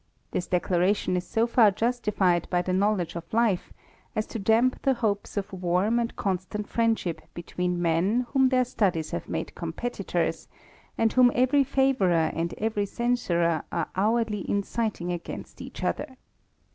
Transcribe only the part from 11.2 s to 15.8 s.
every favourer and every censurer are hourly inciting against